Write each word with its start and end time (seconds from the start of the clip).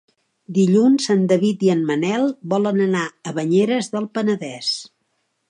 Dilluns 0.53 1.03
en 1.15 1.27
David 1.31 1.65
i 1.67 1.69
en 1.73 1.83
Manel 1.89 2.25
volen 2.55 2.81
anar 2.87 3.05
a 3.05 3.35
Banyeres 3.37 3.93
del 3.95 4.11
Penedès. 4.19 4.73